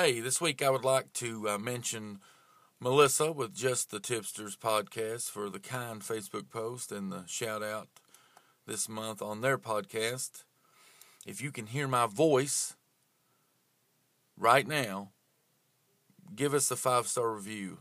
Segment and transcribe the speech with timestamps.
[0.00, 2.20] Hey, this week I would like to uh, mention
[2.78, 7.88] Melissa with Just the Tipsters podcast for the kind Facebook post and the shout out
[8.64, 10.44] this month on their podcast.
[11.26, 12.76] If you can hear my voice
[14.36, 15.10] right now,
[16.32, 17.78] give us a five star review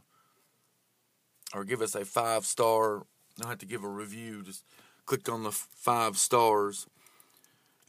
[1.54, 3.02] or give us a five star.
[3.02, 4.64] I don't have to give a review, just
[5.06, 6.88] click on the five stars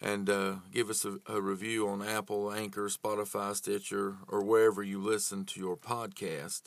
[0.01, 5.01] and uh, give us a, a, review on Apple, Anchor, Spotify, Stitcher, or wherever you
[5.01, 6.63] listen to your podcast.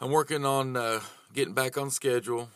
[0.00, 1.00] I'm working on uh,
[1.32, 2.48] getting back on schedule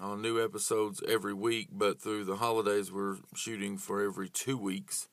[0.00, 5.08] on new episodes every week, but through the holidays, we're shooting for every two weeks.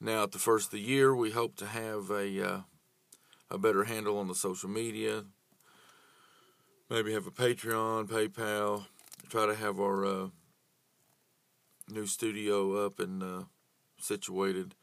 [0.00, 2.60] Now, at the first of the year, we hope to have a uh,
[3.50, 5.24] a better handle on the social media.
[6.90, 8.86] Maybe have a Patreon, PayPal.
[9.28, 10.28] Try to have our uh,
[11.88, 13.42] new studio up and uh,
[13.98, 14.74] situated.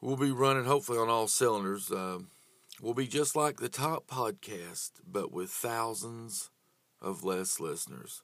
[0.00, 1.90] We'll be running hopefully on all cylinders.
[1.90, 2.20] Uh,
[2.80, 6.50] we'll be just like the top podcast, but with thousands
[7.00, 8.22] of less listeners.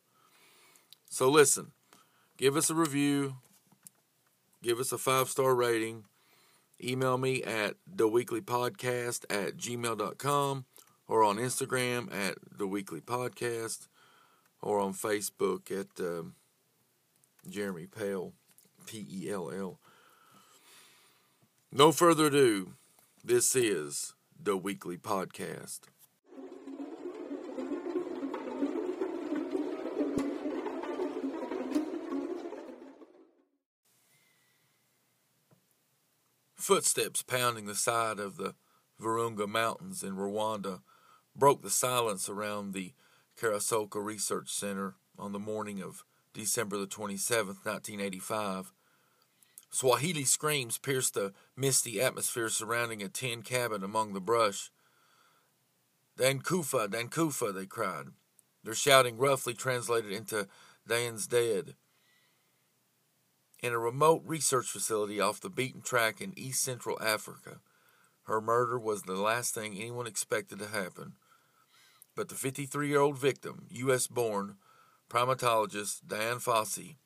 [1.11, 1.73] So listen,
[2.37, 3.37] give us a review,
[4.63, 6.05] give us a five star rating.
[6.83, 10.65] Email me at duhweeklypodcast at gmail.com
[11.09, 13.89] or on Instagram at duhweeklypodcast
[14.63, 16.35] or on Facebook at um,
[17.51, 18.33] Jeremy Pell,
[18.87, 19.79] P E L L.
[21.73, 22.75] No further ado,
[23.25, 25.81] this is the weekly podcast.
[36.57, 38.55] Footsteps pounding the side of the
[39.01, 40.81] Virunga Mountains in Rwanda
[41.35, 42.93] broke the silence around the
[43.41, 46.05] Karasoka Research Center on the morning of
[46.39, 48.73] December the 27th, 1985.
[49.71, 54.71] Swahili screams pierced the misty atmosphere surrounding a tin cabin among the brush.
[56.17, 58.07] Dankufa, Dankufa, they cried.
[58.63, 60.47] Their shouting roughly translated into
[60.87, 61.75] Dan's dead
[63.61, 67.59] in a remote research facility off the beaten track in east central Africa.
[68.27, 71.15] Her murder was the last thing anyone expected to happen.
[72.15, 74.07] But the 53 year old victim, U.S.
[74.07, 74.57] born
[75.09, 76.97] primatologist Dian Fossey,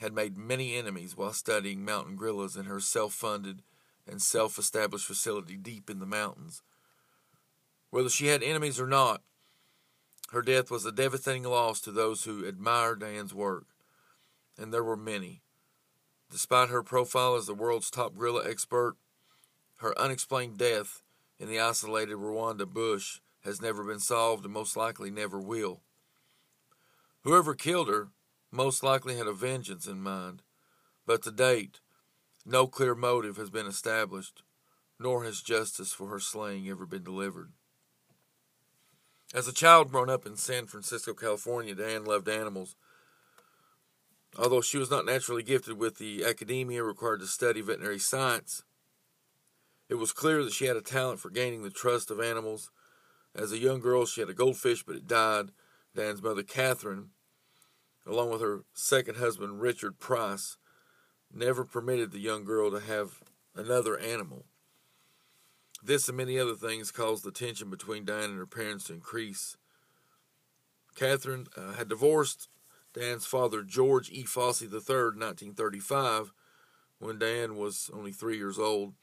[0.00, 3.62] had made many enemies while studying mountain gorillas in her self funded
[4.06, 6.62] and self established facility deep in the mountains.
[7.90, 9.22] Whether she had enemies or not,
[10.32, 13.66] her death was a devastating loss to those who admired Dian's work,
[14.58, 15.40] and there were many.
[16.30, 18.96] Despite her profile as the world's top gorilla expert,
[19.78, 21.02] her unexplained death
[21.38, 25.80] in the isolated Rwanda bush has never been solved and most likely never will.
[27.28, 28.08] Whoever killed her
[28.50, 30.40] most likely had a vengeance in mind,
[31.04, 31.80] but to date,
[32.46, 34.42] no clear motive has been established,
[34.98, 37.52] nor has justice for her slaying ever been delivered.
[39.34, 42.76] As a child grown up in San Francisco, California, Dian loved animals
[44.38, 48.62] Although she was not naturally gifted with the academia required to study veterinary science,
[49.90, 52.70] it was clear that she had a talent for gaining the trust of animals.
[53.34, 55.50] As a young girl, she had a goldfish, but it died.
[55.94, 57.10] Dan's mother, Catherine,
[58.08, 60.56] along with her second husband, Richard Price,
[61.32, 63.20] never permitted the young girl to have
[63.54, 64.46] another animal.
[65.82, 69.56] This and many other things caused the tension between Dian and her parents to increase.
[70.96, 72.48] Catherine uh, had divorced
[72.94, 74.24] Dian's father, George E.
[74.24, 76.32] Fossey III, in 1935,
[76.98, 78.94] when Dian was only three years old.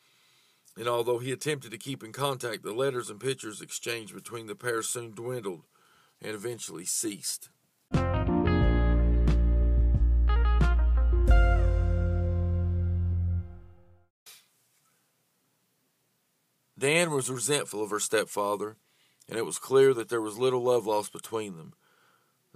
[0.76, 4.56] And although he attempted to keep in contact, the letters and pictures exchanged between the
[4.56, 5.64] pair soon dwindled
[6.22, 7.50] and eventually ceased.
[16.86, 18.78] Dian was resentful of her stepfather,
[19.28, 21.74] and it was clear that there was little love lost between them.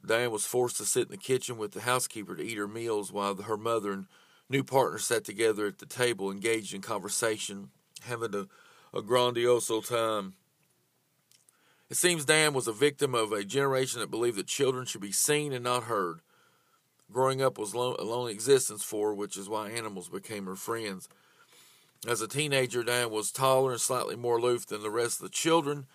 [0.05, 3.11] Dian was forced to sit in the kitchen with the housekeeper to eat her meals
[3.11, 4.05] while her mother and
[4.47, 7.71] new partner sat together at the table, engaged in conversation,
[8.03, 8.45] having a,
[8.95, 10.35] a grandioso time.
[11.89, 15.11] It seems Dan was a victim of a generation that believed that children should be
[15.11, 16.19] seen and not heard.
[17.11, 20.55] Growing up was lo- a lonely existence for her, which is why animals became her
[20.55, 21.09] friends.
[22.07, 25.29] As a teenager, Dian was taller and slightly more aloof than the rest of the
[25.29, 25.85] children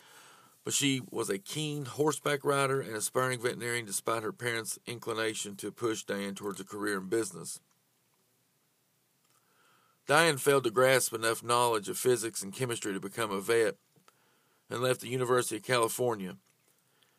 [0.65, 5.71] but she was a keen horseback rider and aspiring veterinarian despite her parents' inclination to
[5.71, 7.61] push Dian towards a career in business.
[10.07, 13.77] Diane failed to grasp enough knowledge of physics and chemistry to become a vet
[14.71, 16.37] and left the University of California.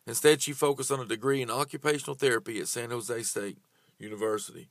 [0.06, 3.58] Instead, she focused on a degree in occupational therapy at San Jose State
[3.98, 4.68] University.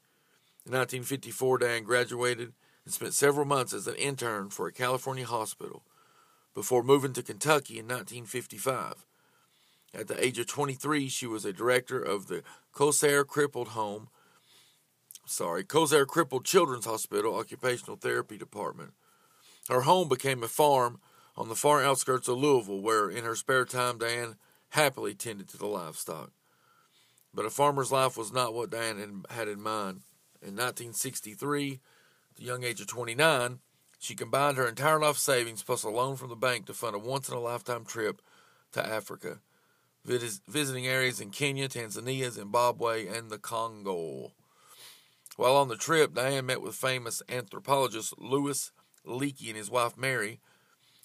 [0.66, 2.54] In 1954, Dian graduated
[2.86, 5.84] and spent several months as an intern for a California hospital
[6.54, 9.06] before moving to Kentucky in 1955.
[9.94, 12.44] At the age of 23, she was a director of the
[12.74, 14.10] Kosair Crippled Home,
[15.26, 18.94] sorry, Kosair Crippled Children's Hospital Occupational Therapy Department.
[19.70, 21.00] Her home became a farm
[21.36, 24.36] on the far outskirts of Louisville, where in her spare time Diane
[24.70, 26.32] happily tended to the livestock.
[27.34, 30.02] But a farmer's life was not what Diane had in mind.
[30.42, 31.80] In 1963, at
[32.36, 33.60] the young age of 29,
[34.00, 37.00] she combined her entire life savings plus a loan from the bank to fund a
[37.00, 38.22] once in a lifetime trip
[38.74, 39.40] to Africa,
[40.04, 44.34] visiting areas in Kenya, Tanzania, Zimbabwe, and the Congo.
[45.38, 48.72] While on the trip, Diane met with famous anthropologist Louis
[49.06, 50.40] Leakey and his wife Mary,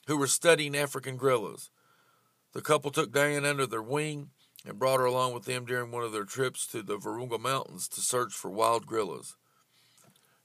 [0.07, 1.71] who were studying African gorillas.
[2.53, 4.31] The couple took Diane under their wing
[4.67, 7.89] and brought her along with them during one of their trips to the Virunga Mountains
[7.89, 9.37] to search for wild gorillas.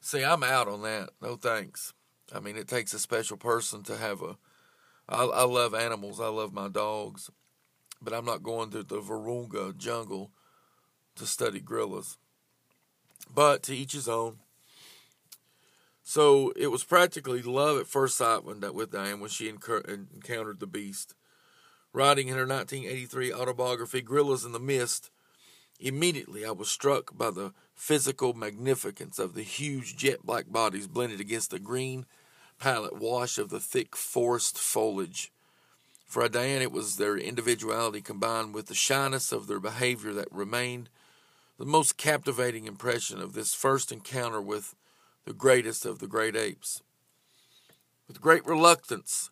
[0.05, 1.09] See, I'm out on that.
[1.19, 1.95] No thanks.
[2.31, 4.37] I mean, it takes a special person to have a.
[5.09, 6.21] I, I love animals.
[6.21, 7.31] I love my dogs,
[7.99, 10.29] but I'm not going to the Virunga jungle
[11.15, 12.19] to study gorillas.
[13.33, 14.37] But to each his own.
[16.03, 20.67] So it was practically love at first sight when, with Diane when she encountered the
[20.67, 21.15] beast.
[21.93, 25.09] Writing in her 1983 autobiography, Gorillas in the Mist,
[25.79, 31.19] immediately I was struck by the physical magnificence of the huge jet black bodies blended
[31.19, 32.05] against the green
[32.59, 35.31] palette wash of the thick forest foliage.
[36.05, 40.89] For Diane, it was their individuality combined with the shyness of their behavior that remained
[41.57, 44.75] the most captivating impression of this first encounter with
[45.25, 46.81] the greatest of the great apes.
[48.07, 49.31] With great reluctance,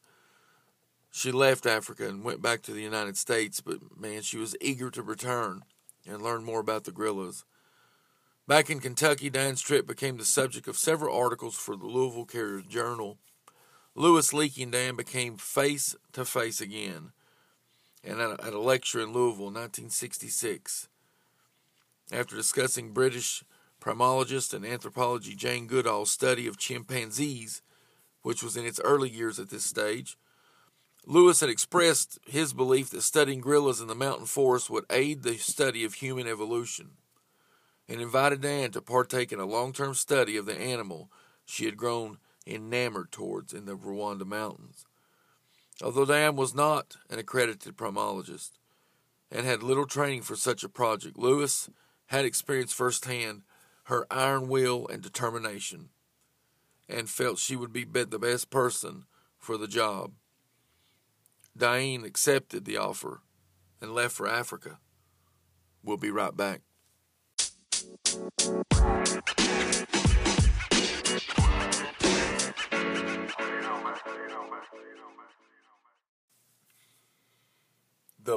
[1.12, 4.89] she left Africa and went back to the United States, but man, she was eager
[4.92, 5.62] to return
[6.07, 7.46] and learn more about the gorillas.
[8.45, 12.62] Back in Kentucky, Diane's trip became the subject of several articles for the Louisville Courier
[12.62, 13.18] Journal.
[13.95, 17.12] Louis Leakey and Dan became face to face again
[18.04, 20.90] and at a, at a lecture in Louisville in 1966.
[22.12, 23.45] After discussing British
[23.80, 27.62] Primatologist and anthropology Jane Goodall's study of chimpanzees,
[28.24, 30.18] which was in its early years at this stage.
[31.06, 35.36] Louis had expressed his belief that studying gorillas in the mountain forest would aid the
[35.38, 36.92] study of human evolution,
[37.88, 41.12] and invited Diane to partake in a long term study of the animal
[41.46, 44.86] she had grown enamored towards in the Rwanda mountains.
[45.82, 48.52] Although Diane was not an accredited primatologist
[49.32, 51.70] and had little training for such a project, Louis
[52.08, 53.42] had experienced firsthand
[53.86, 55.90] her iron will and determination,
[56.88, 59.06] and felt she would be the best person
[59.38, 60.12] for the job.
[61.58, 63.22] Diane accepted the offer
[63.82, 64.80] and left for Africa.
[65.84, 66.62] We'll be right back.
[68.13, 68.30] The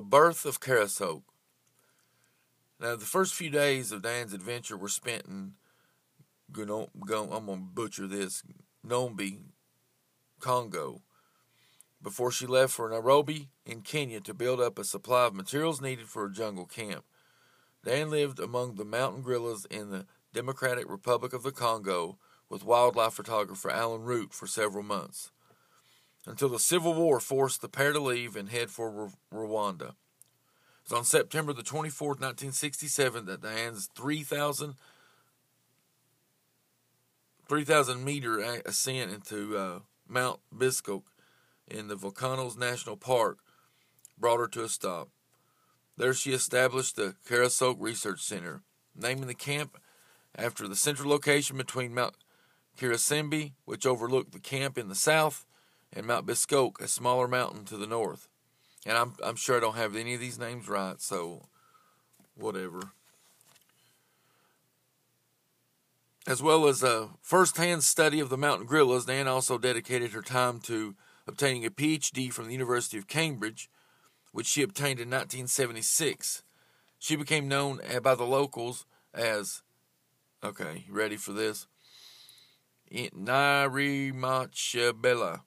[0.00, 1.25] birth of Karasok.
[2.81, 5.52] Now, the first few days of Dan's adventure were spent in,
[6.49, 6.88] I'm going
[7.28, 8.43] to butcher this,
[8.87, 9.40] Nombi,
[10.40, 11.02] Congo,
[12.02, 16.09] before she left for Nairobi in Kenya to build up a supply of materials needed
[16.09, 17.04] for a jungle camp.
[17.87, 23.12] Dan lived among the mountain gorillas in the Democratic Republic of the Congo with wildlife
[23.12, 25.31] photographer Alan Root for several months,
[26.26, 29.90] until the Civil War forced the pair to leave and head for Rwanda.
[29.90, 34.75] It was on September the 24th, 1967, that Diane's 3,000
[37.49, 39.78] 3,000 meter ascent into uh,
[40.09, 41.05] Mount Biscoke
[41.69, 43.38] in the Volcanoes National Park
[44.19, 45.11] brought her to a stop.
[45.97, 48.62] There she established the Karasok Research Center,
[48.95, 49.79] naming the camp
[50.35, 52.15] after the central location between Mount
[52.79, 55.47] Karisimbi, which overlooked the camp in the south,
[55.93, 58.29] and Mount Biscoke, a smaller mountain to the north.
[58.85, 61.47] And I'm I'm sure I don't have any of these names right, so
[62.37, 62.91] whatever.
[66.26, 70.61] As well as a first-hand study of the mountain gorillas, Nan also dedicated her time
[70.62, 73.71] to obtaining a PhD from the University of Cambridge,
[74.37, 76.43] which she obtained in 1976.
[76.99, 79.62] She became known by the locals as,
[80.45, 81.66] okay, ready for this?
[82.93, 85.40] Nairi Machabela.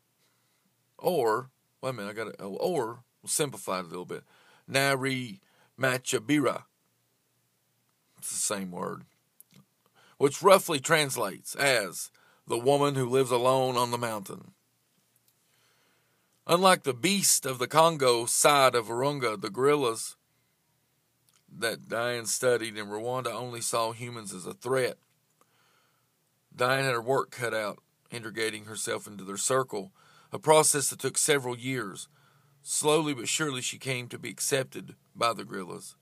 [0.98, 1.52] Or,
[1.84, 2.38] wait a minute, I got it.
[2.40, 4.24] Oh, or We'll simplify it a little bit.
[4.68, 5.40] Nari
[5.80, 6.64] Machabira.
[8.18, 9.04] It's the same word.
[10.18, 12.10] Which roughly translates as
[12.48, 14.54] the woman who lives alone on the mountain.
[16.50, 20.16] Unlike the beast of the Congo side of Virunga, the gorillas
[21.48, 24.98] that Diane studied in Rwanda only saw humans as a threat.
[26.56, 29.92] Diane had her work cut out integrating herself into their circle,
[30.32, 32.08] a process that took several years.
[32.64, 35.96] Slowly but surely, she came to be accepted by the gorillas.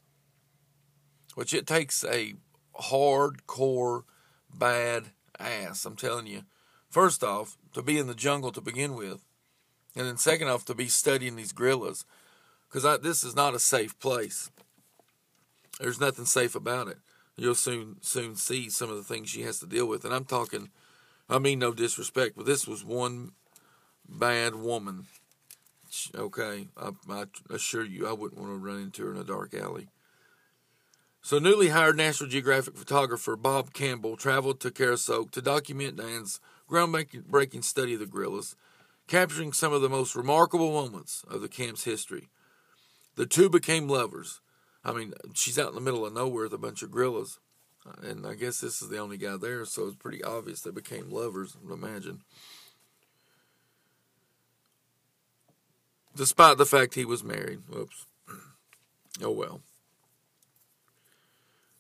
[1.36, 2.36] which it takes a
[2.82, 4.04] hardcore
[4.58, 6.44] bad ass, I'm telling you.
[6.90, 9.27] First off, to be in the jungle to begin with,
[9.98, 12.06] and then second off, to be studying these gorillas,
[12.70, 14.52] because this is not a safe place.
[15.80, 16.98] There's nothing safe about it.
[17.36, 20.26] You'll soon soon see some of the things she has to deal with, and I'm
[20.26, 20.70] talking.
[21.30, 23.32] I mean no disrespect, but this was one
[24.08, 25.08] bad woman.
[26.16, 29.54] Okay, I, I assure you, I wouldn't want to run into her in a dark
[29.54, 29.88] alley.
[31.22, 36.40] So, newly hired National Geographic photographer Bob Campbell traveled to Karisoke to document Diane's
[36.70, 38.56] groundbreaking study of the gorillas,
[39.08, 42.30] capturing some of the most remarkable moments of the camp's history.
[43.16, 44.42] The two became lovers.
[44.84, 47.40] I mean, she's out in the middle of nowhere with a bunch of gorillas,
[47.86, 50.72] uh, and I guess this is the only guy there, so it's pretty obvious they
[50.72, 52.22] became lovers, I imagine.
[56.16, 57.60] Despite the fact he was married.
[57.70, 58.06] Whoops.
[59.20, 59.62] Oh well.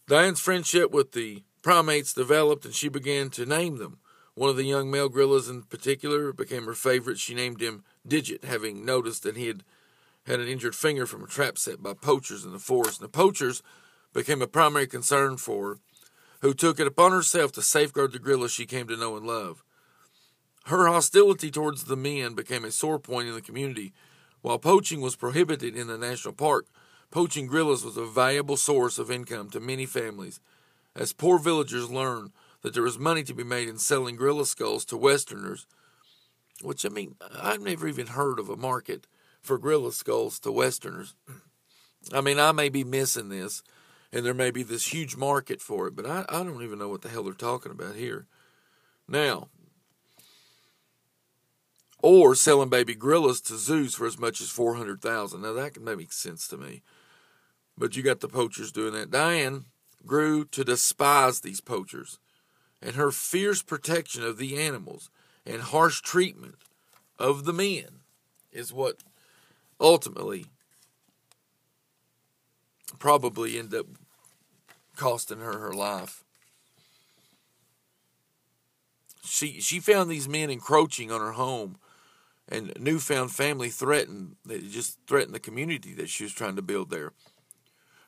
[0.08, 4.00] Diane's friendship with the primates developed and she began to name them.
[4.38, 7.18] One of the young male gorillas in particular became her favorite.
[7.18, 9.64] She named him Digit, having noticed that he had
[10.28, 13.02] had an injured finger from a trap set by poachers in the forest.
[13.02, 13.64] And the poachers
[14.14, 15.80] became a primary concern for her,
[16.42, 19.64] who took it upon herself to safeguard the gorilla she came to know and love.
[20.66, 23.92] Her hostility towards the men became a sore point in the community.
[24.42, 26.68] While poaching was prohibited in the national park,
[27.10, 30.42] Poaching gorillas was a valuable source of income to many families,
[30.94, 32.32] as poor villagers learned
[32.68, 35.66] that there was money to be made in selling gorilla skulls to Westerners.
[36.62, 39.08] Which, I mean, I've never even heard of a market
[39.42, 41.16] for gorilla skulls to Westerners.
[42.14, 43.64] I mean, I may be missing this,
[44.12, 46.90] and there may be this huge market for it, but I, I don't even know
[46.90, 48.26] what the hell they're talking about here.
[49.08, 49.48] Now,
[52.04, 56.12] or selling baby gorillas to zoos for as much as 400000 Now, that can make
[56.12, 56.82] sense to me.
[57.78, 59.10] But you got the poachers doing that.
[59.10, 59.68] Diane
[60.06, 62.20] grew to despise these poachers,
[62.82, 65.10] and her fierce protection of the animals
[65.46, 66.56] and harsh treatment
[67.18, 68.02] of the men
[68.52, 68.98] is what
[69.80, 70.46] ultimately
[73.00, 73.86] probably ended up
[74.96, 76.24] costing her her life.
[79.24, 81.78] She she found these men encroaching on her home
[82.50, 86.90] and newfound family threatened they just threatened the community that she was trying to build
[86.90, 87.12] there.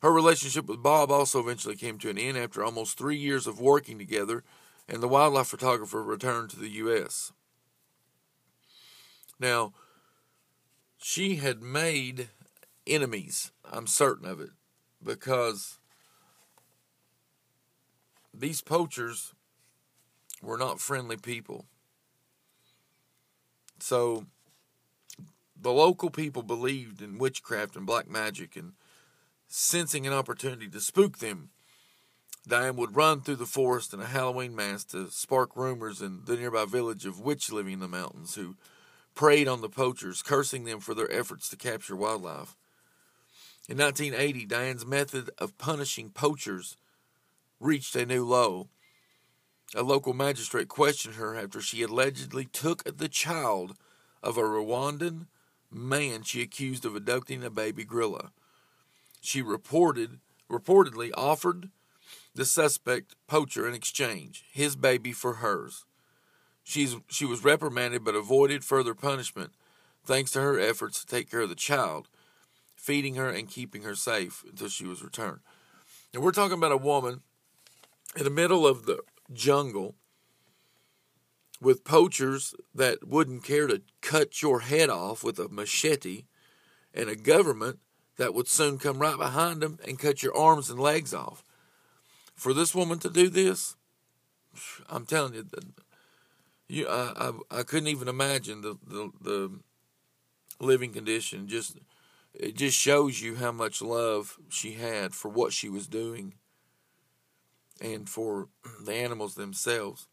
[0.01, 3.59] Her relationship with Bob also eventually came to an end after almost three years of
[3.59, 4.43] working together,
[4.89, 7.31] and the wildlife photographer returned to the U.S.
[9.39, 9.73] Now,
[10.97, 12.29] she had made
[12.87, 14.49] enemies, I'm certain of it,
[15.03, 15.77] because
[18.33, 19.33] these poachers
[20.41, 21.65] were not friendly people.
[23.79, 24.25] So,
[25.61, 28.73] the local people believed in witchcraft and black magic and
[29.51, 31.49] Sensing an opportunity to spook them,
[32.49, 36.35] Diane would run through the forest in a Halloween mask to spark rumors in the
[36.35, 38.57] nearby village of witch living in the mountains who
[39.13, 42.55] preyed on the poachers, cursing them for their efforts to capture wildlife.
[43.69, 46.75] In 1980, Diane's method of punishing poachers
[47.59, 48.69] reached a new low.
[49.75, 53.77] A local magistrate questioned her after she allegedly took the child
[54.23, 55.27] of a Rwandan
[55.71, 58.31] man she accused of abducting a baby gorilla.
[59.21, 61.69] She reported reportedly offered
[62.35, 65.85] the suspect poacher in exchange his baby for hers.
[66.63, 69.51] She's, she was reprimanded but avoided further punishment
[70.05, 72.07] thanks to her efforts to take care of the child,
[72.75, 75.39] feeding her and keeping her safe until she was returned.
[76.13, 77.21] And we're talking about a woman
[78.15, 78.99] in the middle of the
[79.31, 79.95] jungle
[81.61, 86.23] with poachers that wouldn't care to cut your head off with a machete
[86.93, 87.79] and a government
[88.17, 91.43] that would soon come right behind him and cut your arms and legs off.
[92.39, 93.75] For this woman to do this,
[94.89, 95.45] I'm telling you,
[96.69, 99.59] you I, I, I couldn't even imagine the, the, the
[100.61, 101.49] living condition.
[101.49, 101.79] Just
[102.33, 106.35] it just shows you how much love she had for what she was doing
[107.81, 108.47] and for
[108.85, 110.07] the animals themselves.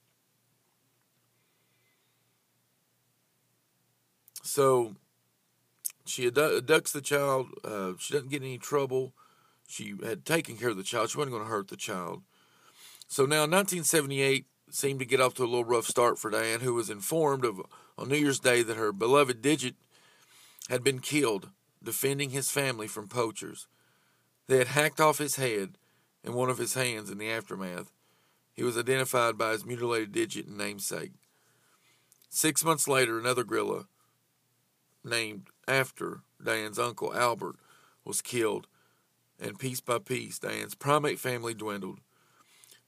[4.43, 4.97] So
[6.05, 7.51] she abducts the child.
[7.63, 9.13] Uh, she doesn't get any trouble.
[9.67, 11.11] She had taken care of the child.
[11.11, 12.23] She wasn't going to hurt the child.
[13.09, 16.75] So now 1978 seemed to get off to a little rough start for Diane, who
[16.75, 17.61] was informed of
[17.97, 19.75] on New Year's Day that her beloved Digit
[20.69, 21.51] had been killed
[21.83, 23.67] defending his family from poachers.
[24.49, 25.79] They had hacked off his head
[26.25, 27.93] and one of his hands in the aftermath.
[28.53, 31.13] He was identified by his mutilated digit and namesake.
[32.29, 33.87] Six months later, another gorilla
[35.05, 37.57] named after Diane's uncle, Albert,
[38.05, 38.67] was killed,
[39.41, 41.99] and piece by piece, Diane's primate family dwindled.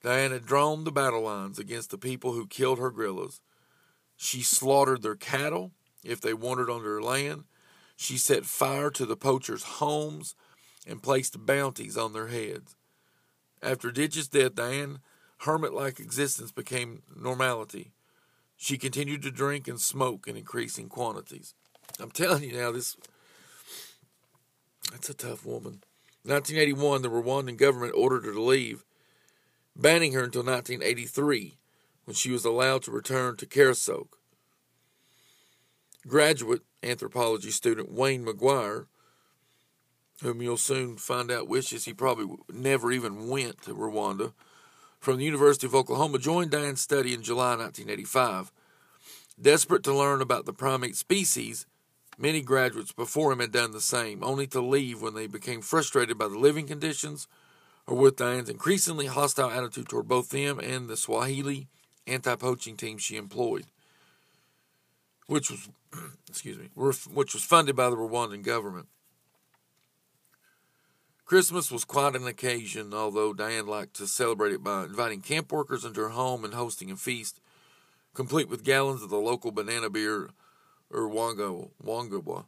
[0.02, 3.40] Diane had drawn the battle lines against the people who killed her gorillas.
[4.17, 5.73] She slaughtered their cattle
[6.05, 7.45] if they wandered on her land.
[7.97, 10.35] She set fire to the poachers' homes
[10.87, 12.76] and placed bounties on their heads.
[13.62, 14.99] After Digit's death, Diane's
[15.38, 17.93] hermit like existence became normality.
[18.57, 21.55] She continued to drink and smoke in increasing quantities.
[22.00, 22.97] I'm telling you now, this
[24.90, 25.83] that's a tough woman.
[26.25, 28.85] 1981, the Rwandan government ordered her to leave,
[29.77, 31.59] banning her until 1983,
[32.05, 34.09] when she was allowed to return to Karasok.
[36.07, 38.87] Graduate anthropology student Wayne McGuire,
[40.23, 44.33] whom you'll soon find out wishes he probably never even went to Rwanda,
[44.99, 48.53] from the University of Oklahoma, joined Diane's study in July 1985.
[49.41, 51.67] Desperate to learn about the primate species,
[52.21, 56.19] Many graduates before him had done the same, only to leave when they became frustrated
[56.19, 57.29] by the living conditions
[57.87, 61.69] or with Diane's increasingly hostile attitude toward both them and the Swahili
[62.09, 63.67] anti-poaching team she employed,
[65.27, 65.69] which was,
[66.29, 68.89] excuse me, which was funded by the Rwandan government.
[71.25, 75.85] Christmas was quite an occasion, although Diane liked to celebrate it by inviting camp workers
[75.85, 77.41] into her home and hosting a feast,
[78.13, 80.31] complete with gallons of the local banana beer
[80.90, 82.47] or Wanga, Wangabwa.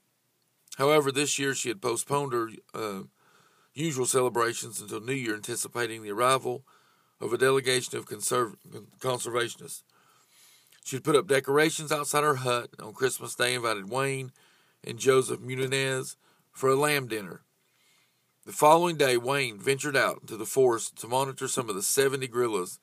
[0.76, 3.02] However, this year she had postponed her uh,
[3.74, 6.64] usual celebrations until New Year, anticipating the arrival
[7.20, 8.56] of a delegation of conserv-
[8.98, 9.82] conservationists.
[10.84, 14.32] She had put up decorations outside her hut on Christmas Day, invited Wayne
[14.82, 16.16] and Joseph Munez
[16.52, 17.42] for a lamb dinner.
[18.46, 22.26] The following day, Wayne ventured out into the forest to monitor some of the 70
[22.28, 22.80] gorillas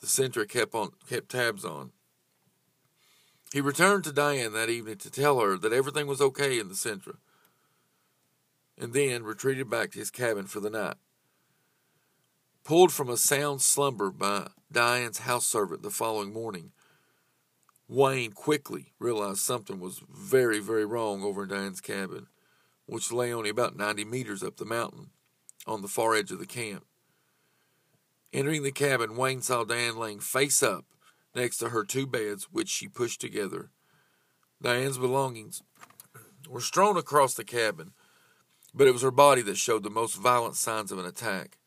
[0.00, 1.92] the center kept, on, kept tabs on.
[3.52, 6.74] He returned to Diane that evening to tell her that everything was okay in the
[6.74, 7.16] Centra,
[8.76, 10.96] and then retreated back to his cabin for the night.
[12.64, 16.72] Pulled from a sound slumber by Diane's house servant the following morning,
[17.88, 22.26] Wayne quickly realized something was very, very wrong over in Diane's cabin,
[22.86, 25.10] which lay only about 90 meters up the mountain
[25.66, 26.84] on the far edge of the camp.
[28.32, 30.84] Entering the cabin, Wayne saw Diane laying face up
[31.36, 33.70] next to her two beds, which she pushed together.
[34.60, 35.62] Diane's belongings
[36.48, 37.92] were strewn across the cabin,
[38.74, 41.58] but it was her body that showed the most violent signs of an attack.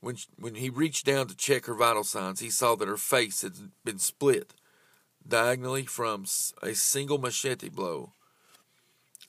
[0.00, 3.40] When, when he reached down to check her vital signs, he saw that her face
[3.40, 4.52] had been split
[5.26, 6.26] diagonally from
[6.62, 8.12] a single machete blow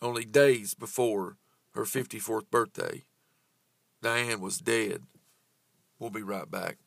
[0.01, 1.37] only days before
[1.73, 3.03] her 54th birthday.
[4.01, 5.03] Diane was dead.
[5.97, 6.77] We'll be right back.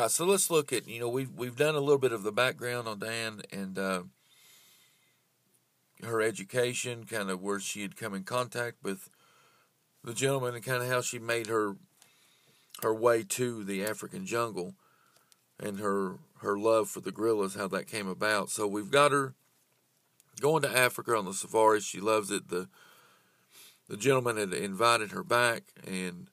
[0.00, 2.32] Right, so let's look at you know we've we've done a little bit of the
[2.32, 4.02] background on Dan and uh,
[6.02, 9.08] her education, kind of where she had come in contact with
[10.04, 11.76] the gentleman, and kind of how she made her
[12.82, 14.74] her way to the African jungle,
[15.58, 18.50] and her her love for the gorillas, how that came about.
[18.50, 19.34] So we've got her
[20.40, 21.80] going to Africa on the safari.
[21.80, 22.48] She loves it.
[22.48, 22.68] the
[23.88, 26.28] The gentleman had invited her back, and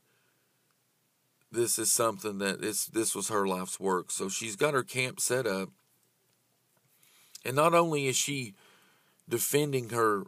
[1.53, 4.11] this is something that this this was her life's work.
[4.11, 5.69] So she's got her camp set up.
[7.45, 8.55] And not only is she
[9.27, 10.23] defending her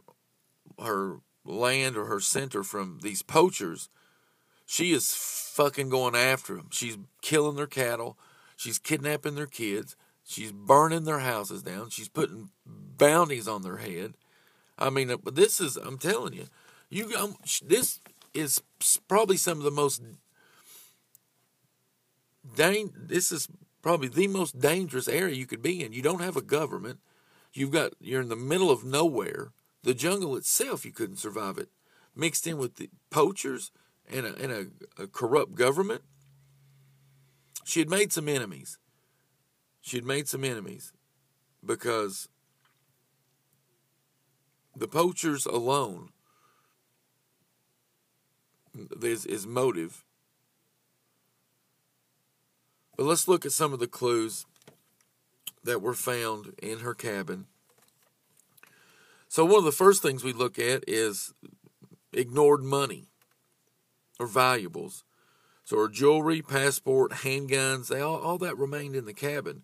[0.78, 3.88] her land or her center from these poachers,
[4.66, 6.68] she is fucking going after them.
[6.70, 8.18] She's killing their cattle.
[8.56, 9.96] She's kidnapping their kids.
[10.24, 11.90] She's burning their houses down.
[11.90, 14.14] She's putting bounties on their head.
[14.78, 16.46] I mean, uh, this is, I'm telling you,
[16.90, 18.00] you, um, this
[18.34, 18.60] is
[19.08, 20.02] probably some of the most
[22.54, 23.48] dang, this is
[23.82, 25.92] probably the most dangerous area you could be in.
[25.92, 27.00] You don't have a government.
[27.52, 29.52] You've got you're in the middle of nowhere.
[29.82, 31.68] The jungle itself, you couldn't survive it.
[32.14, 33.70] Mixed in with the poachers
[34.10, 36.02] and a, and a, a corrupt government.
[37.64, 38.78] She had made some enemies.
[39.80, 40.92] She had made some enemies
[41.64, 42.28] because
[44.74, 46.10] the poachers alone
[49.02, 50.05] is, is motive
[52.96, 54.46] but let's look at some of the clues
[55.64, 57.46] that were found in her cabin.
[59.28, 61.34] So, one of the first things we look at is
[62.12, 63.08] ignored money
[64.18, 65.04] or valuables.
[65.64, 69.62] So her jewelry, passport, handguns, they all, all that remained in the cabin.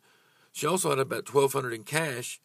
[0.53, 2.41] She also had about 1200 in cash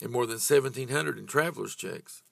[0.00, 2.22] and more than 1700 in traveler's checks.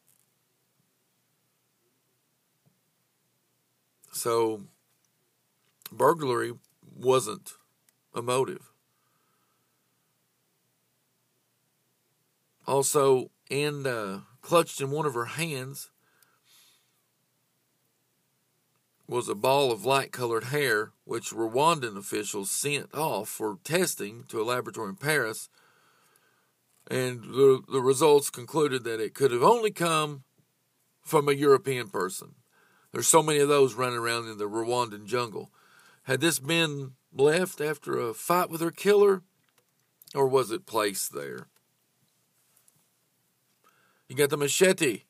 [4.12, 4.62] So
[5.92, 6.54] burglary
[6.96, 7.52] wasn't
[8.14, 8.72] a motive.
[12.66, 15.90] Also, in uh, clutched in one of her hands
[19.10, 24.40] was a ball of light colored hair, which Rwandan officials sent off for testing to
[24.40, 25.48] a laboratory in Paris.
[26.88, 30.22] And the, the results concluded that it could have only come
[31.02, 32.36] from a European person.
[32.92, 35.50] There's so many of those running around in the Rwandan jungle.
[36.04, 39.22] Had this been left after a fight with her killer,
[40.14, 41.48] or was it placed there?
[44.08, 45.02] You got the machete.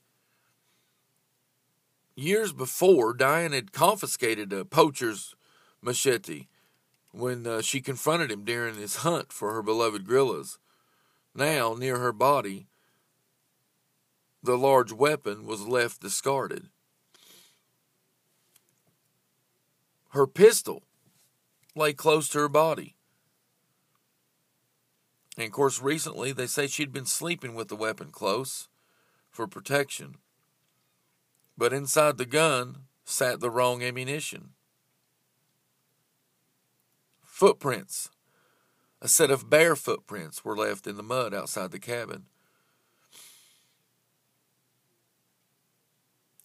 [2.15, 5.35] Years before, Diane had confiscated a poacher's
[5.81, 6.47] machete
[7.13, 10.59] when uh, she confronted him during his hunt for her beloved gorillas.
[11.35, 12.67] Now, near her body,
[14.43, 16.69] the large weapon was left discarded.
[20.11, 20.83] Her pistol
[21.75, 22.97] lay close to her body.
[25.37, 28.69] And of course, recently they say she'd been sleeping with the weapon close
[29.31, 30.17] for protection.
[31.57, 34.51] But inside the gun sat the wrong ammunition.
[37.23, 38.11] Footprints.
[39.01, 42.27] A set of bare footprints were left in the mud outside the cabin.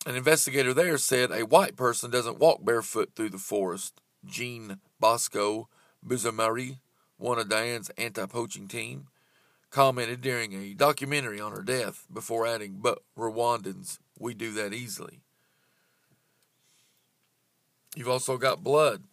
[0.05, 3.99] An investigator there said a white person doesn't walk barefoot through the forest.
[4.25, 5.69] Jean Bosco
[6.05, 6.79] Buzamari,
[7.17, 9.07] one of Diane's anti poaching team,
[9.69, 15.21] commented during a documentary on her death before adding, But Rwandans, we do that easily.
[17.95, 19.03] You've also got blood.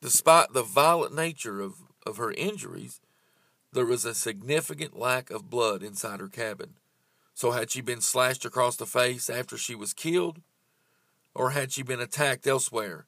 [0.00, 1.74] Despite the violent nature of,
[2.06, 3.00] of her injuries,
[3.72, 6.74] there was a significant lack of blood inside her cabin.
[7.34, 10.40] So, had she been slashed across the face after she was killed,
[11.34, 13.06] or had she been attacked elsewhere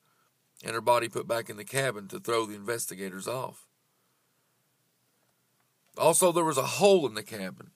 [0.62, 3.66] and her body put back in the cabin to throw the investigators off?
[5.98, 7.70] Also, there was a hole in the cabin.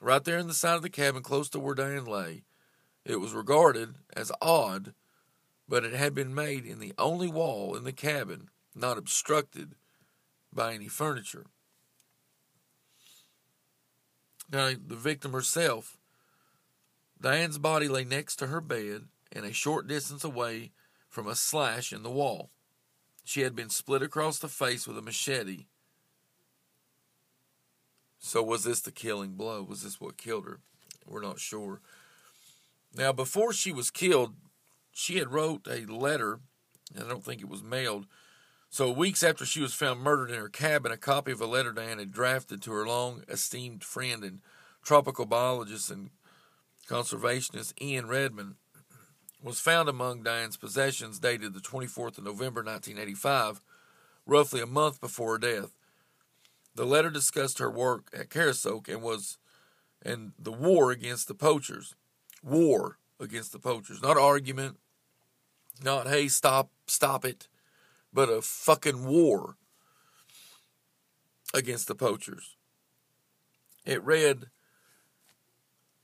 [0.00, 2.42] Right there in the side of the cabin, close to where Diane lay.
[3.04, 4.94] It was regarded as odd,
[5.68, 9.74] but it had been made in the only wall in the cabin not obstructed
[10.52, 11.46] by any furniture.
[14.50, 15.98] Now, the victim herself,
[17.20, 20.72] Diane's body lay next to her bed and a short distance away
[21.12, 22.50] from a slash in the wall.
[23.22, 25.66] She had been split across the face with a machete
[28.24, 29.64] so was this the killing blow?
[29.64, 30.60] Was this what killed her?
[31.06, 31.80] We're not sure.
[32.94, 34.34] Now, before she was killed,
[34.92, 36.38] she had wrote a letter,
[36.94, 38.06] and I don't think it was mailed.
[38.70, 41.72] So weeks after she was found murdered in her cabin, a copy of a letter
[41.72, 44.40] Diane had drafted to her long esteemed friend and
[44.84, 46.10] tropical biologist and
[46.88, 48.54] conservationist Ian Redmond
[49.42, 53.60] was found among Diane's possessions dated the 24th of November 1985,
[54.26, 55.72] roughly a month before her death.
[56.74, 59.38] The letter discussed her work at Karasok and was
[60.04, 61.94] and the war against the poachers.
[62.42, 64.02] War against the poachers.
[64.02, 64.78] Not argument,
[65.82, 67.48] not hey stop stop it,
[68.12, 69.56] but a fucking war
[71.54, 72.56] against the poachers.
[73.84, 74.46] It read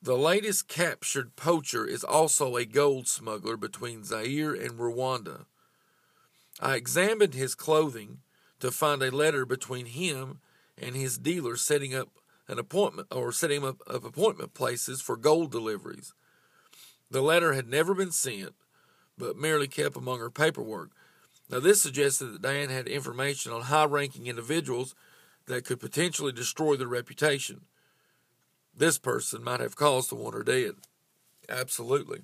[0.00, 5.46] the latest captured poacher is also a gold smuggler between Zaire and Rwanda.
[6.60, 8.18] I examined his clothing
[8.60, 10.40] to find a letter between him
[10.80, 12.08] and his dealer setting up
[12.46, 16.14] an appointment or setting up of appointment places for gold deliveries.
[17.10, 18.54] The letter had never been sent,
[19.16, 20.90] but merely kept among her paperwork.
[21.50, 24.94] Now, this suggested that Diane had information on high ranking individuals
[25.46, 27.62] that could potentially destroy their reputation.
[28.78, 30.76] This person might have caused the one or dead.
[31.48, 32.22] Absolutely.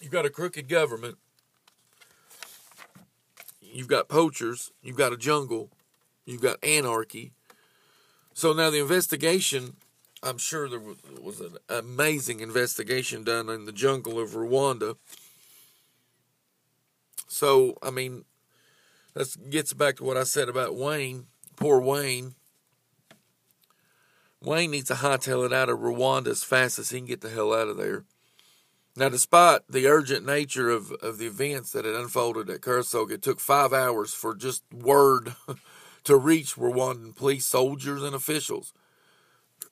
[0.00, 1.16] You've got a crooked government,
[3.60, 5.70] you've got poachers, you've got a jungle,
[6.26, 7.32] you've got anarchy,
[8.34, 9.76] so now the investigation,
[10.22, 14.96] I'm sure there was, an amazing investigation done in the jungle of Rwanda.
[17.28, 18.24] So, I mean,
[19.14, 21.26] that gets back to what I said about Wayne.
[21.56, 22.34] Poor Wayne.
[24.42, 27.30] Wayne needs to hightail it out of Rwanda as fast as he can get the
[27.30, 28.04] hell out of there.
[28.96, 33.22] Now, despite the urgent nature of, of the events that had unfolded at Karasok, it
[33.22, 35.34] took five hours for just word
[36.04, 38.72] to reach Rwandan police soldiers and officials.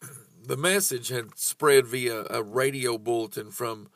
[0.43, 3.89] The message had spread via a radio bulletin from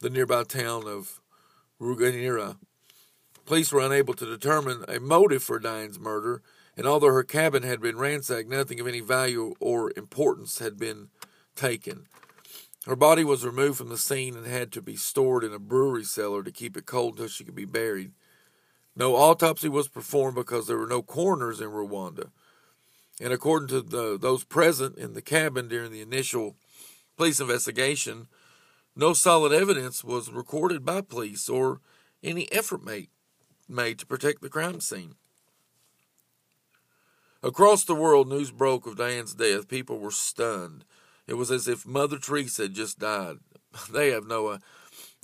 [0.00, 1.22] the nearby town of
[1.80, 2.58] Ruganira.
[3.46, 6.42] Police were unable to determine a motive for Diane's murder,
[6.78, 11.08] and although her cabin had been ransacked, nothing of any value or importance had been
[11.56, 12.06] taken.
[12.86, 16.04] Her body was removed from the scene and had to be stored in a brewery
[16.04, 18.12] cellar to keep it cold until she could be buried.
[18.94, 22.30] No autopsy was performed because there were no coroners in Rwanda.
[23.20, 26.54] And according to the, those present in the cabin during the initial
[27.16, 28.28] police investigation,
[28.94, 31.80] no solid evidence was recorded by police or
[32.22, 33.08] any effort made,
[33.68, 35.16] made to protect the crime scene.
[37.48, 39.68] Across the world, news broke of Diane's death.
[39.68, 40.84] People were stunned.
[41.26, 43.38] It was as if Mother Teresa had just died.
[43.90, 44.58] They have no, uh,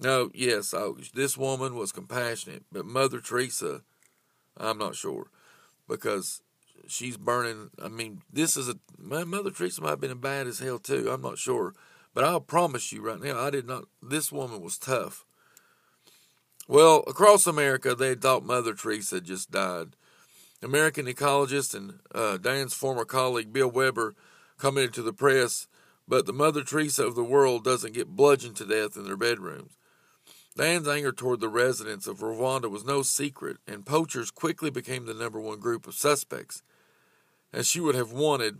[0.00, 0.30] no.
[0.32, 3.82] Yes, I, this woman was compassionate, but Mother Teresa,
[4.56, 5.26] I'm not sure,
[5.86, 6.40] because
[6.86, 7.70] she's burning.
[7.82, 11.10] I mean, this is a my Mother Teresa might have been bad as hell too.
[11.10, 11.74] I'm not sure,
[12.14, 13.84] but I'll promise you right now, I did not.
[14.02, 15.26] This woman was tough.
[16.68, 19.96] Well, across America, they thought Mother Teresa had just died.
[20.64, 24.14] American ecologist and uh, Diane's former colleague Bill Weber
[24.56, 25.68] commented to the press,
[26.08, 29.72] but the Mother Teresa of the world doesn't get bludgeoned to death in their bedrooms.
[30.56, 35.12] Diane's anger toward the residents of Rwanda was no secret, and poachers quickly became the
[35.12, 36.62] number one group of suspects.
[37.52, 38.58] As she would have wanted,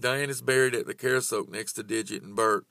[0.00, 2.64] Diane is buried at the Karisoke next to Digit and Bert.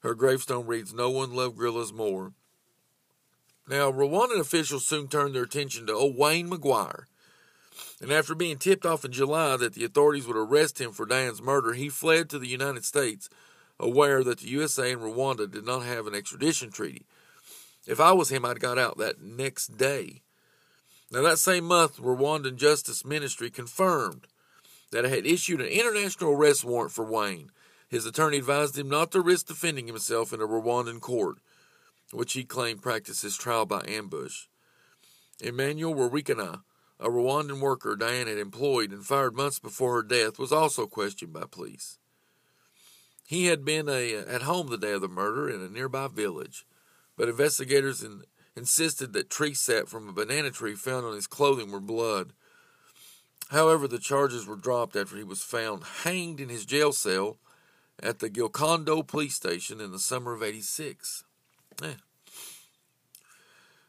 [0.00, 2.34] Her gravestone reads, No one loved gorillas more.
[3.66, 7.04] Now, Rwandan officials soon turned their attention to old Wayne McGuire.
[8.00, 11.42] And after being tipped off in July that the authorities would arrest him for Dan's
[11.42, 13.28] murder, he fled to the United States,
[13.78, 17.06] aware that the USA and Rwanda did not have an extradition treaty.
[17.86, 20.22] If I was him, I'd got out that next day.
[21.10, 24.26] Now, that same month, Rwandan Justice Ministry confirmed
[24.90, 27.50] that it had issued an international arrest warrant for Wayne.
[27.88, 31.38] His attorney advised him not to risk defending himself in a Rwandan court,
[32.12, 34.46] which he claimed practiced his trial by ambush.
[35.40, 36.62] Emmanuel Warikana,
[37.00, 41.32] a Rwandan worker Diane had employed and fired months before her death, was also questioned
[41.32, 41.98] by police.
[43.26, 46.66] He had been a, at home the day of the murder in a nearby village,
[47.16, 48.22] but investigators in,
[48.56, 52.32] insisted that tree sap from a banana tree found on his clothing were blood.
[53.50, 57.38] However, the charges were dropped after he was found hanged in his jail cell
[58.02, 61.24] at the Gilcondo police station in the summer of 86.
[61.82, 61.94] Eh.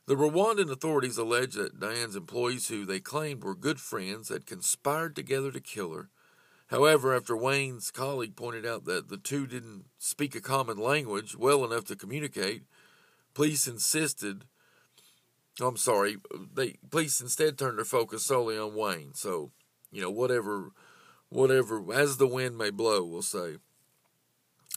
[0.08, 5.16] The Rwandan authorities alleged that Diane's employees, who they claimed were good friends, had conspired
[5.16, 6.10] together to kill her.
[6.68, 11.64] However, after Wayne's colleague pointed out that the two didn't speak a common language well
[11.64, 12.64] enough to communicate,
[13.34, 14.46] police insisted.
[15.60, 16.18] I'm sorry.
[16.54, 19.14] They police instead turned their focus solely on Wayne.
[19.14, 19.52] So,
[19.92, 20.72] you know, whatever,
[21.30, 23.58] whatever, as the wind may blow, we'll say.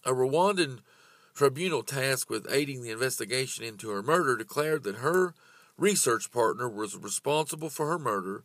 [0.04, 0.80] A Rwandan
[1.38, 5.34] tribunal tasked with aiding the investigation into her murder declared that her
[5.76, 8.42] research partner was responsible for her murder,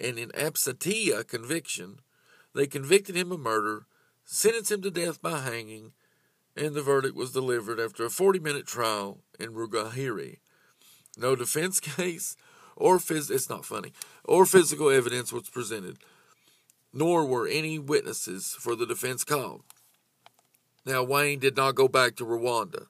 [0.00, 2.00] and in absentia conviction,
[2.54, 3.84] they convicted him of murder,
[4.24, 5.92] sentenced him to death by hanging,
[6.56, 10.38] and the verdict was delivered after a 40 minute trial in Rugahiri.
[11.18, 12.36] No defense case
[12.74, 13.92] or phys- it's not funny
[14.24, 15.98] or physical evidence was presented,
[16.90, 19.62] nor were any witnesses for the defense called.
[20.84, 22.86] Now, Wayne did not go back to Rwanda.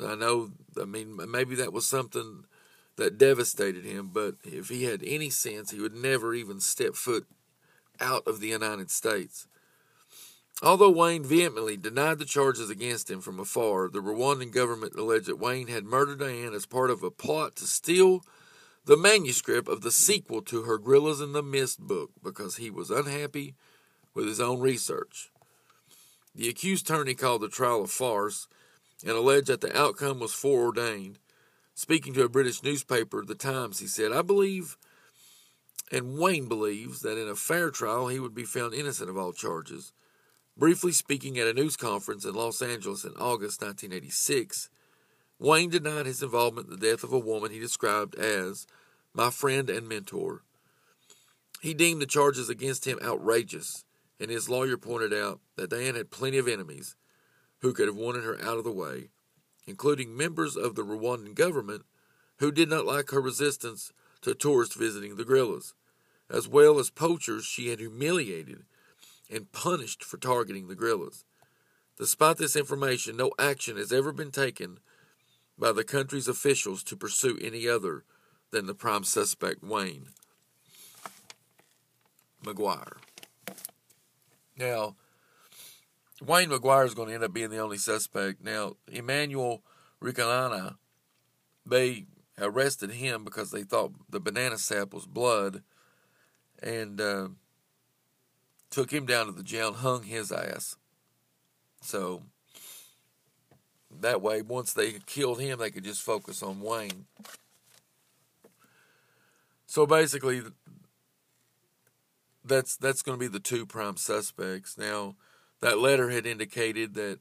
[0.00, 2.44] I know, I mean, maybe that was something
[2.96, 7.26] that devastated him, but if he had any sense, he would never even step foot
[8.00, 9.46] out of the United States.
[10.62, 15.40] Although Wayne vehemently denied the charges against him from afar, the Rwandan government alleged that
[15.40, 18.22] Wayne had murdered Diane as part of a plot to steal
[18.84, 22.90] the manuscript of the sequel to her Gorillas in the Mist book because he was
[22.90, 23.54] unhappy
[24.14, 25.30] with his own research.
[26.34, 28.48] The accused attorney called the trial a farce
[29.02, 31.18] and alleged that the outcome was foreordained.
[31.74, 34.76] Speaking to a British newspaper, The Times, he said, I believe,
[35.90, 39.32] and Wayne believes, that in a fair trial he would be found innocent of all
[39.32, 39.92] charges.
[40.56, 44.70] Briefly speaking at a news conference in Los Angeles in August 1986,
[45.38, 48.66] Wayne denied his involvement in the death of a woman he described as
[49.12, 50.42] my friend and mentor.
[51.60, 53.84] He deemed the charges against him outrageous
[54.20, 56.96] and his lawyer pointed out that Diane had plenty of enemies
[57.60, 59.08] who could have wanted her out of the way,
[59.66, 61.84] including members of the Rwandan government
[62.38, 65.74] who did not like her resistance to tourists visiting the gorillas,
[66.30, 68.64] as well as poachers she had humiliated
[69.30, 71.24] and punished for targeting the gorillas.
[71.96, 74.78] Despite this information, no action has ever been taken
[75.56, 78.04] by the country's officials to pursue any other
[78.50, 80.08] than the prime suspect, Wayne
[82.44, 82.96] McGuire.
[84.56, 84.96] Now,
[86.24, 88.42] Wayne McGuire is going to end up being the only suspect.
[88.44, 89.62] Now, Emmanuel
[90.02, 90.76] Rwelekana,
[91.66, 92.06] they
[92.38, 95.62] arrested him because they thought the banana sap was blood
[96.62, 97.28] and uh,
[98.70, 100.76] took him down to the jail and hung his ass.
[101.80, 102.22] So
[104.00, 107.06] that way, once they killed him, they could just focus on Wayne.
[109.66, 110.42] So basically,
[112.44, 114.76] that's that's going to be the two prime suspects.
[114.76, 115.16] Now,
[115.60, 117.18] that letter had indicated that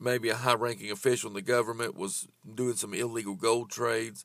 [0.00, 4.24] maybe a high-ranking official in the government was doing some illegal gold trades.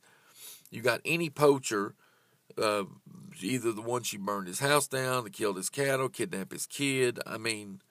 [0.72, 1.94] You got any poacher,
[2.58, 2.86] uh,
[3.40, 7.20] either the one she burned his house down, that killed his cattle, kidnapped his kid.
[7.28, 7.82] I mean,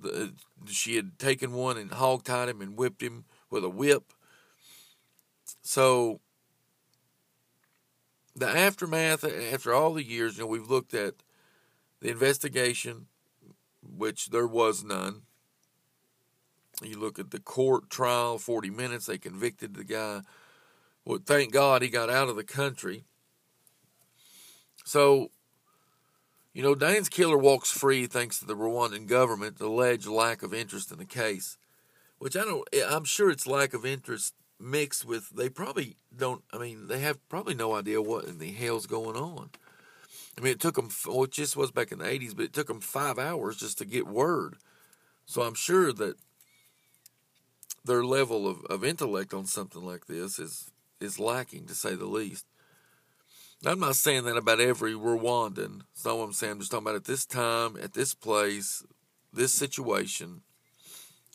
[0.00, 0.32] the,
[0.66, 4.12] she had taken one and hog-tied him and whipped him with a whip.
[5.62, 6.20] So
[8.34, 11.14] the aftermath, after all the years, you know, we've looked at
[12.00, 13.06] the investigation,
[13.82, 15.22] which there was none.
[16.82, 20.20] You look at the court trial, 40 minutes, they convicted the guy.
[21.04, 23.04] Well, thank God he got out of the country.
[24.84, 25.30] So,
[26.52, 30.92] you know, Dane's killer walks free thanks to the Rwandan government alleged lack of interest
[30.92, 31.56] in the case,
[32.18, 36.58] which I don't, I'm sure it's lack of interest mixed with, they probably don't, I
[36.58, 39.50] mean, they have probably no idea what in the hell's going on.
[40.38, 42.52] I mean, it took them, well, it just was back in the 80s, but it
[42.52, 44.56] took them five hours just to get word.
[45.24, 46.16] So I'm sure that
[47.84, 50.70] their level of, of intellect on something like this is
[51.00, 52.46] is lacking to say the least.
[53.64, 55.82] I'm not saying that about every Rwandan.
[55.92, 56.52] It's not what I'm saying.
[56.52, 58.82] I'm just talking about at this time, at this place,
[59.32, 60.42] this situation,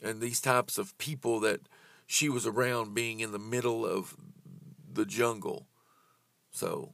[0.04, 1.62] and these types of people that
[2.06, 4.16] she was around being in the middle of
[4.92, 5.68] the jungle.
[6.52, 6.94] So,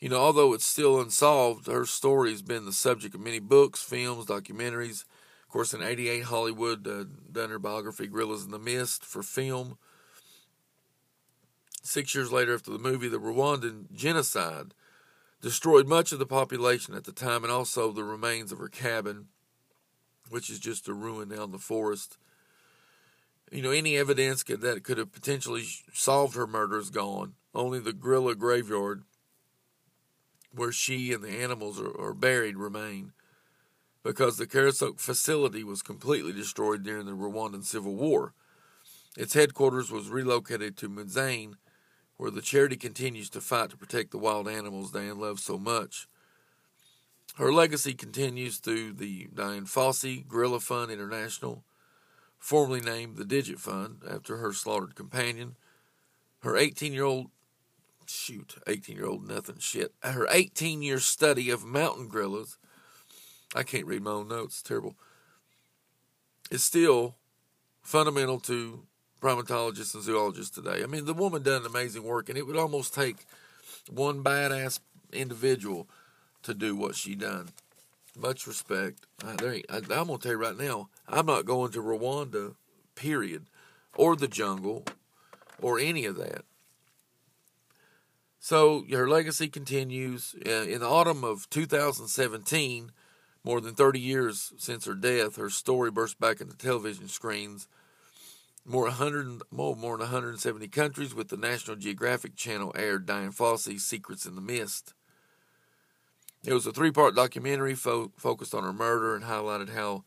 [0.00, 3.82] you know, although it's still unsolved, her story has been the subject of many books,
[3.82, 5.04] films, documentaries.
[5.42, 9.78] Of course, in '88, Hollywood uh, done her biography "Gorillas in the Mist" for film.
[11.82, 14.74] Six years later, after the movie, the Rwandan genocide
[15.40, 19.28] destroyed much of the population at the time, and also the remains of her cabin,
[20.28, 22.18] which is just a ruin now in the forest.
[23.50, 27.34] You know, any evidence that could have potentially solved her murder is gone.
[27.54, 29.04] Only the gorilla graveyard
[30.54, 33.12] where she and the animals are, are buried remain
[34.02, 38.32] because the Karisoke facility was completely destroyed during the Rwandan Civil War.
[39.16, 41.54] Its headquarters was relocated to Musanze,
[42.16, 46.08] where the charity continues to fight to protect the wild animals Dian loves so much.
[47.36, 51.62] Her legacy continues through the Dian Fossey Gorilla Fund International,
[52.38, 55.56] formerly named the Digit Fund after her slaughtered companion.
[56.40, 57.30] Her 18 year old
[58.10, 59.92] shoot, 18 year old nothing shit.
[60.02, 62.56] Her 18 year study of mountain gorillas,
[63.54, 64.96] I can't read my own notes, terrible,
[66.50, 67.16] is still
[67.82, 68.82] fundamental to
[69.20, 70.82] primatologists and zoologists today.
[70.82, 73.26] I mean, the woman done amazing work, and it would almost take
[73.90, 74.80] one badass
[75.12, 75.88] individual
[76.42, 77.48] to do what she done.
[78.16, 79.06] Much respect.
[79.24, 82.54] I, I'm gonna tell you right now, I'm not going to Rwanda,
[82.94, 83.46] period,
[83.96, 84.84] or the jungle,
[85.60, 86.44] or any of that.
[88.38, 90.34] So her legacy continues.
[90.46, 92.92] Uh, in the autumn of 2017,
[93.44, 97.66] more than 30 years since her death, her story burst back into television screens.
[98.64, 103.84] More, 100, more, more than 170 countries with the National Geographic Channel aired Dian Fossey's
[103.84, 104.92] Secrets in the Mist.
[106.44, 110.04] It was a three part documentary fo- focused on her murder and highlighted how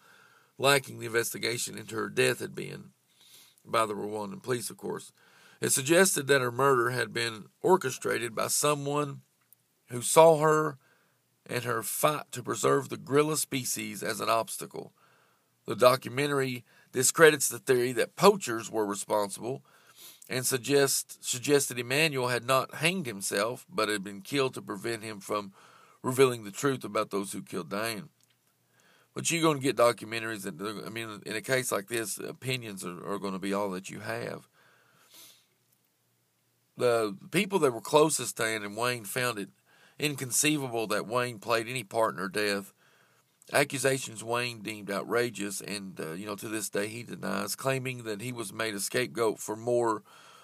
[0.58, 2.92] lacking the investigation into her death had been
[3.66, 5.12] by the Rwandan police, of course.
[5.62, 9.22] It suggested that her murder had been orchestrated by someone
[9.90, 10.80] who saw her
[11.46, 14.92] and her fight to preserve the gorilla species as an obstacle.
[15.66, 19.64] The documentary discredits the theory that poachers were responsible
[20.28, 25.20] and suggests, suggested Emmanuel had not hanged himself but had been killed to prevent him
[25.20, 25.54] from
[26.02, 28.10] revealing the truth about those who killed Dian.
[29.14, 32.84] But you're going to get documentaries that, I mean, in a case like this, opinions
[32.84, 34.48] are, are going to be all that you have
[36.78, 39.50] the people that were closest to Anne and Wayne found it
[40.00, 42.74] inconceivable that Wayne played any part in her death.
[43.54, 48.22] Accusations Wayne deemed outrageous, and uh, you know to this day he denies, claiming that
[48.22, 50.04] he was made a scapegoat for more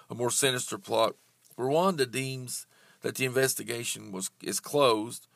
[0.09, 1.15] a more sinister plot.
[1.57, 2.67] Rwanda deems
[3.01, 5.28] that the investigation was is closed,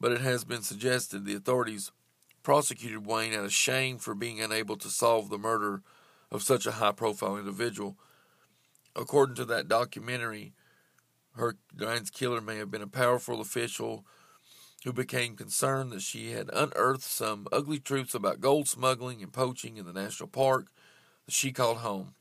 [0.00, 1.90] but it has been suggested the authorities
[2.42, 5.82] prosecuted Wayne out of shame for being unable to solve the murder
[6.30, 7.96] of such a high-profile individual
[8.96, 10.52] according to that documentary,
[11.36, 14.04] her Dian's killer may have been a powerful official
[14.84, 19.76] who became concerned that she had unearthed some ugly truths about gold smuggling and poaching
[19.76, 20.68] in the national park
[21.26, 22.14] that she called home.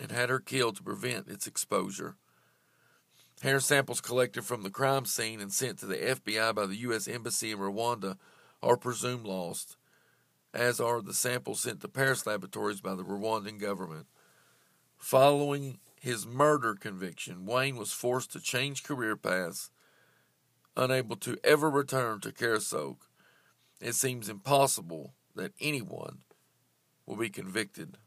[0.00, 2.16] and had her killed to prevent its exposure.
[3.42, 7.06] Hair samples collected from the crime scene and sent to the FBI by the U.S.
[7.06, 8.16] Embassy in Rwanda
[8.62, 9.76] are presumed lost,
[10.54, 14.06] as are the samples sent to Paris laboratories by the Rwandan government.
[15.02, 19.72] Following his murder conviction, Wayne was forced to change career paths,
[20.76, 23.08] unable to ever return to Karisoke.
[23.80, 26.20] It seems impossible that anyone
[27.04, 27.98] will be convicted